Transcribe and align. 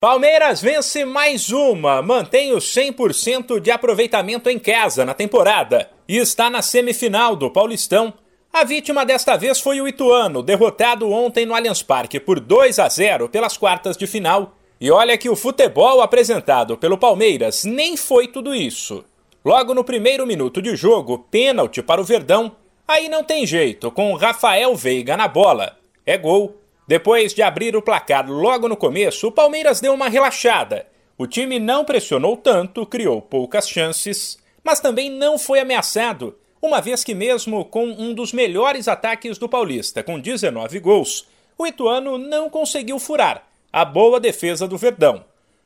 Palmeiras 0.00 0.62
vence 0.62 1.04
mais 1.04 1.50
uma, 1.50 2.00
mantém 2.00 2.52
o 2.52 2.58
100% 2.58 3.58
de 3.58 3.68
aproveitamento 3.68 4.48
em 4.48 4.56
casa 4.56 5.04
na 5.04 5.12
temporada 5.12 5.90
e 6.06 6.16
está 6.18 6.48
na 6.48 6.62
semifinal 6.62 7.34
do 7.34 7.50
Paulistão. 7.50 8.14
A 8.52 8.62
vítima 8.62 9.04
desta 9.04 9.36
vez 9.36 9.58
foi 9.58 9.80
o 9.80 9.88
Ituano, 9.88 10.40
derrotado 10.40 11.10
ontem 11.10 11.44
no 11.44 11.52
Allianz 11.52 11.82
Parque 11.82 12.20
por 12.20 12.38
2 12.38 12.78
a 12.78 12.88
0 12.88 13.28
pelas 13.28 13.56
quartas 13.56 13.96
de 13.96 14.06
final. 14.06 14.54
E 14.80 14.88
olha 14.88 15.18
que 15.18 15.28
o 15.28 15.34
futebol 15.34 16.00
apresentado 16.00 16.78
pelo 16.78 16.96
Palmeiras 16.96 17.64
nem 17.64 17.96
foi 17.96 18.28
tudo 18.28 18.54
isso. 18.54 19.04
Logo 19.44 19.74
no 19.74 19.82
primeiro 19.82 20.24
minuto 20.24 20.62
de 20.62 20.76
jogo, 20.76 21.26
pênalti 21.28 21.82
para 21.82 22.00
o 22.00 22.04
Verdão. 22.04 22.52
Aí 22.86 23.08
não 23.08 23.24
tem 23.24 23.44
jeito, 23.44 23.90
com 23.90 24.14
Rafael 24.14 24.76
Veiga 24.76 25.16
na 25.16 25.26
bola. 25.26 25.76
É 26.06 26.16
gol. 26.16 26.54
Depois 26.88 27.34
de 27.34 27.42
abrir 27.42 27.76
o 27.76 27.82
placar 27.82 28.26
logo 28.30 28.66
no 28.66 28.74
começo, 28.74 29.28
o 29.28 29.32
Palmeiras 29.32 29.78
deu 29.78 29.92
uma 29.92 30.08
relaxada. 30.08 30.86
O 31.18 31.26
time 31.26 31.58
não 31.58 31.84
pressionou 31.84 32.34
tanto, 32.34 32.86
criou 32.86 33.20
poucas 33.20 33.68
chances, 33.68 34.38
mas 34.64 34.80
também 34.80 35.10
não 35.10 35.38
foi 35.38 35.60
ameaçado, 35.60 36.38
uma 36.62 36.80
vez 36.80 37.04
que, 37.04 37.14
mesmo 37.14 37.62
com 37.66 37.84
um 37.84 38.14
dos 38.14 38.32
melhores 38.32 38.88
ataques 38.88 39.36
do 39.36 39.50
Paulista, 39.50 40.02
com 40.02 40.18
19 40.18 40.80
gols, 40.80 41.28
o 41.58 41.66
Ituano 41.66 42.16
não 42.16 42.48
conseguiu 42.48 42.98
furar 42.98 43.46
a 43.70 43.84
boa 43.84 44.18
defesa 44.18 44.66
do 44.66 44.78
Verdão. 44.78 45.22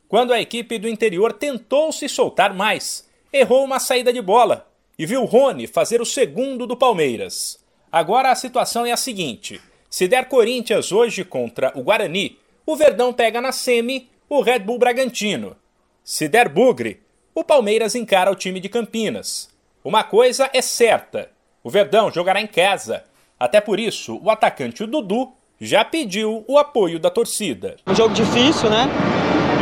Quando 0.09 0.33
a 0.33 0.41
equipe 0.41 0.77
do 0.77 0.89
interior 0.89 1.33
tentou 1.33 1.93
se 1.93 2.09
soltar 2.09 2.53
mais, 2.53 3.09
errou 3.33 3.65
uma 3.65 3.79
saída 3.79 4.13
de 4.13 4.21
bola 4.21 4.69
e 4.99 5.07
viu 5.07 5.25
Rony 5.25 5.69
fazer 5.69 6.01
o 6.01 6.05
segundo 6.05 6.67
do 6.67 6.77
Palmeiras. 6.77 7.61
Agora 7.93 8.33
a 8.33 8.35
situação 8.35 8.85
é 8.85 8.91
a 8.91 8.97
seguinte. 8.97 9.61
Se 9.93 10.09
der 10.09 10.25
Corinthians 10.25 10.91
hoje 10.91 11.23
contra 11.23 11.71
o 11.75 11.83
Guarani, 11.83 12.39
o 12.65 12.75
Verdão 12.75 13.13
pega 13.13 13.43
na 13.43 13.53
semi 13.53 14.09
o 14.27 14.41
Red 14.41 14.61
Bull 14.61 14.79
Bragantino. 14.79 15.55
Se 16.03 16.29
der 16.29 16.49
Bugre, 16.49 17.03
o 17.35 17.45
Palmeiras 17.45 17.95
encara 17.95 18.31
o 18.31 18.35
time 18.35 18.59
de 18.59 18.71
Campinas. 18.71 19.51
Uma 19.85 20.03
coisa 20.03 20.49
é 20.55 20.63
certa: 20.63 21.29
o 21.63 21.69
Verdão 21.69 22.11
jogará 22.11 22.41
em 22.41 22.47
casa. 22.47 23.05
Até 23.39 23.61
por 23.61 23.79
isso, 23.79 24.19
o 24.25 24.31
atacante 24.31 24.83
o 24.83 24.87
Dudu 24.87 25.31
já 25.61 25.85
pediu 25.85 26.43
o 26.49 26.57
apoio 26.57 26.99
da 26.99 27.11
torcida. 27.11 27.77
Um 27.87 27.95
jogo 27.95 28.15
difícil, 28.15 28.71
né? 28.71 28.89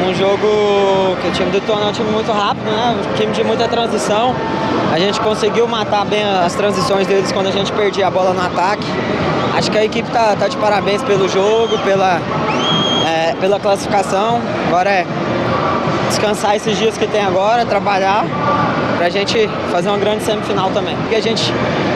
Um 0.09 0.15
jogo 0.15 0.47
que 1.21 1.27
o 1.27 1.33
time 1.33 1.51
do 1.51 1.73
é 1.73 1.87
um 1.87 1.93
time 1.93 2.11
muito 2.13 2.31
rápido, 2.31 2.71
né? 2.71 3.03
Um 3.11 3.17
time 3.17 3.33
de 3.33 3.43
muita 3.43 3.67
transição. 3.67 4.33
A 4.95 4.99
gente 5.01 5.21
conseguiu 5.21 5.67
matar 5.67 6.07
bem 6.07 6.23
as 6.23 6.55
transições 6.55 7.09
deles 7.09 7.33
quando 7.33 7.49
a 7.49 7.51
gente 7.51 7.73
perdia 7.73 8.07
a 8.07 8.11
bola 8.13 8.33
no 8.33 8.41
ataque. 8.41 8.87
Acho 9.61 9.71
que 9.71 9.77
a 9.77 9.85
equipe 9.85 10.11
tá, 10.11 10.35
tá 10.35 10.49
de 10.49 10.57
parabéns 10.57 11.03
pelo 11.03 11.29
jogo, 11.29 11.79
pela, 11.81 12.19
é, 13.07 13.35
pela 13.39 13.61
classificação. 13.61 14.41
Agora 14.69 14.89
é 14.89 15.07
descansar 16.09 16.57
esses 16.57 16.79
dias 16.79 16.97
que 16.97 17.07
tem 17.07 17.21
agora, 17.21 17.67
trabalhar 17.67 18.25
para 18.97 19.09
a 19.09 19.11
gente 19.11 19.37
fazer 19.71 19.91
uma 19.91 19.99
grande 19.99 20.25
semifinal 20.25 20.71
também. 20.71 20.97
Porque 20.97 21.15
a 21.15 21.21
gente 21.21 21.53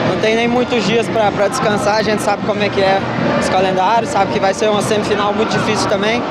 não 0.07 0.21
tem 0.21 0.35
nem 0.35 0.47
muitos 0.47 0.85
dias 0.85 1.07
para 1.09 1.47
descansar, 1.47 1.95
a 1.95 2.03
gente 2.03 2.21
sabe 2.21 2.45
como 2.45 2.61
é 2.61 2.69
que 2.69 2.79
é 2.79 2.99
os 3.39 3.49
calendários, 3.49 4.11
sabe 4.11 4.31
que 4.31 4.39
vai 4.39 4.53
ser 4.53 4.69
uma 4.69 4.83
semifinal 4.83 5.33
muito 5.33 5.49
difícil 5.49 5.89
também. 5.89 6.21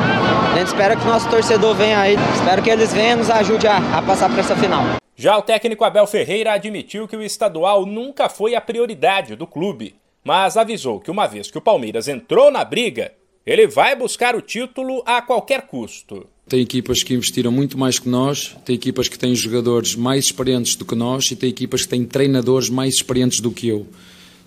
A 0.52 0.58
gente 0.58 0.68
espera 0.68 0.94
que 0.94 1.04
nosso 1.04 1.28
torcedor 1.28 1.74
venha 1.74 1.98
aí, 1.98 2.16
espero 2.36 2.62
que 2.62 2.70
eles 2.70 2.92
venham 2.92 3.14
e 3.14 3.16
nos 3.16 3.30
ajude 3.30 3.66
a, 3.66 3.78
a 3.78 4.00
passar 4.02 4.30
para 4.30 4.38
essa 4.38 4.54
final. 4.54 4.84
Já 5.16 5.36
o 5.36 5.42
técnico 5.42 5.84
Abel 5.84 6.06
Ferreira 6.06 6.52
admitiu 6.52 7.08
que 7.08 7.16
o 7.16 7.22
estadual 7.22 7.84
nunca 7.84 8.28
foi 8.28 8.54
a 8.54 8.60
prioridade 8.60 9.34
do 9.34 9.48
clube, 9.48 9.96
mas 10.24 10.56
avisou 10.56 10.98
que 10.98 11.10
uma 11.10 11.26
vez 11.26 11.50
que 11.50 11.58
o 11.58 11.60
Palmeiras 11.60 12.08
entrou 12.08 12.50
na 12.50 12.64
briga, 12.64 13.12
ele 13.46 13.66
vai 13.66 13.94
buscar 13.94 14.34
o 14.34 14.40
título 14.40 15.02
a 15.04 15.20
qualquer 15.20 15.62
custo. 15.66 16.26
Tem 16.48 16.60
equipas 16.60 17.02
que 17.02 17.14
investiram 17.14 17.52
muito 17.52 17.78
mais 17.78 17.98
que 17.98 18.08
nós, 18.08 18.56
tem 18.64 18.74
equipas 18.74 19.08
que 19.08 19.18
têm 19.18 19.34
jogadores 19.34 19.94
mais 19.94 20.26
experientes 20.26 20.76
do 20.76 20.84
que 20.84 20.94
nós 20.94 21.30
e 21.30 21.36
tem 21.36 21.50
equipas 21.50 21.82
que 21.82 21.88
têm 21.88 22.04
treinadores 22.04 22.68
mais 22.68 22.94
experientes 22.94 23.40
do 23.40 23.50
que 23.50 23.68
eu. 23.68 23.86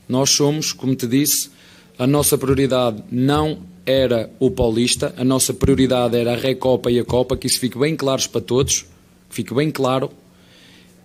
Nós 0.09 0.31
somos, 0.31 0.74
como 0.74 0.96
te 0.96 1.07
disse, 1.07 1.50
a 1.97 2.06
nossa 2.06 2.38
prioridade 2.38 3.03
não 3.12 3.59
era 3.85 4.29
o 4.40 4.52
Paulista, 4.52 5.13
a 5.18 5.23
nossa 5.23 5.53
prioridade 5.53 6.16
era 6.16 6.34
a 6.34 6.38
Recopa 6.38 6.91
e 6.91 7.00
a 7.00 7.06
Copa, 7.06 7.38
que 7.38 7.47
isso 7.47 7.59
fique 7.59 7.78
bem 7.78 7.96
claro 7.96 8.29
para 8.29 8.41
todos, 8.41 8.85
fique 9.29 9.53
bem 9.53 9.72
claro. 9.72 10.12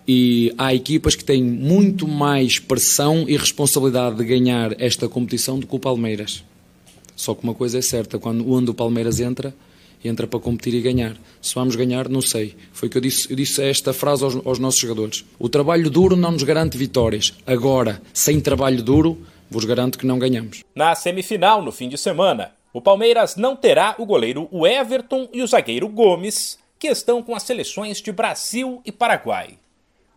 E 0.07 0.53
há 0.57 0.73
equipas 0.73 1.15
que 1.15 1.23
têm 1.23 1.41
muito 1.41 2.07
mais 2.07 2.59
pressão 2.59 3.25
e 3.27 3.37
responsabilidade 3.37 4.17
de 4.17 4.25
ganhar 4.25 4.79
esta 4.81 5.07
competição 5.07 5.59
do 5.59 5.65
que 5.65 5.75
o 5.75 5.79
Palmeiras. 5.79 6.43
Só 7.15 7.33
que 7.33 7.43
uma 7.43 7.53
coisa 7.53 7.77
é 7.77 7.81
certa, 7.81 8.19
quando 8.19 8.51
onde 8.51 8.71
o 8.71 8.73
Palmeiras 8.73 9.19
entra, 9.19 9.55
entra 10.03 10.27
para 10.27 10.39
competir 10.39 10.73
e 10.73 10.81
ganhar. 10.81 11.15
Se 11.41 11.55
vamos 11.55 11.75
ganhar, 11.75 12.09
não 12.09 12.21
sei. 12.21 12.55
Foi 12.73 12.89
que 12.89 12.97
eu 12.97 13.01
disse, 13.01 13.31
eu 13.31 13.35
disse 13.35 13.63
esta 13.63 13.93
frase 13.93 14.23
aos, 14.23 14.35
aos 14.45 14.59
nossos 14.59 14.79
jogadores. 14.79 15.23
O 15.39 15.47
trabalho 15.47 15.89
duro 15.89 16.15
não 16.15 16.31
nos 16.31 16.43
garante 16.43 16.77
vitórias. 16.77 17.33
Agora, 17.45 18.01
sem 18.13 18.41
trabalho 18.41 18.83
duro, 18.83 19.17
vos 19.49 19.65
garanto 19.65 19.97
que 19.97 20.05
não 20.05 20.19
ganhamos. 20.19 20.63
Na 20.75 20.95
semifinal, 20.95 21.61
no 21.61 21.71
fim 21.71 21.87
de 21.87 21.97
semana, 21.97 22.51
o 22.73 22.81
Palmeiras 22.81 23.35
não 23.35 23.55
terá 23.55 23.95
o 23.97 24.05
goleiro 24.05 24.49
Everton 24.65 25.29
e 25.31 25.41
o 25.41 25.47
zagueiro 25.47 25.87
Gomes, 25.87 26.57
que 26.79 26.87
estão 26.87 27.21
com 27.21 27.35
as 27.35 27.43
seleções 27.43 28.01
de 28.01 28.11
Brasil 28.11 28.81
e 28.83 28.91
Paraguai. 28.91 29.59